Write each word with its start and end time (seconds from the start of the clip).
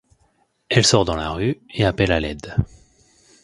Elle 0.69 0.83
sort 0.83 1.05
dans 1.05 1.15
la 1.15 1.29
rue 1.29 1.61
et 1.75 1.85
appelle 1.85 2.11
à 2.11 2.19
l'aide. 2.19 2.55